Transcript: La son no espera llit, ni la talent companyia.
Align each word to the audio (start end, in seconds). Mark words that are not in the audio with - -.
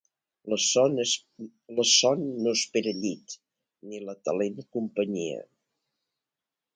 La 0.51 0.57
son 0.67 0.95
no 2.45 2.53
espera 2.59 2.93
llit, 3.03 3.35
ni 3.91 4.01
la 4.07 4.17
talent 4.31 4.57
companyia. 4.79 5.39